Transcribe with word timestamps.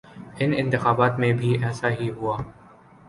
ان 0.39 0.53
انتخابات 0.57 1.19
میں 1.19 1.31
بھی 1.33 1.63
ایسا 1.63 1.89
ہی 1.89 2.09
ہوا۔ 2.09 2.37